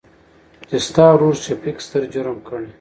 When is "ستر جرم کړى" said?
1.85-2.67